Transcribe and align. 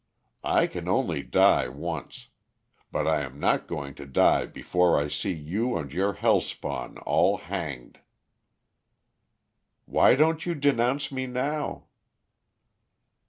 I 0.49 0.65
can 0.65 0.87
only 0.87 1.21
die 1.21 1.67
once. 1.67 2.29
But 2.91 3.07
I 3.07 3.21
am 3.21 3.39
not 3.39 3.67
going 3.67 3.93
to 4.01 4.07
die 4.07 4.47
before 4.47 4.97
I 4.99 5.07
see 5.07 5.31
you 5.31 5.77
and 5.77 5.93
your 5.93 6.13
hellspawn 6.15 6.97
all 7.05 7.37
hanged." 7.37 7.99
"Why 9.85 10.15
don't 10.15 10.43
you 10.43 10.55
denounce 10.55 11.11
me 11.11 11.27
now?" 11.27 11.85